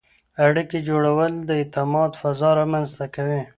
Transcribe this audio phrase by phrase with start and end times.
[0.45, 3.41] اړیکې جوړول د اعتماد فضا رامنځته کوي.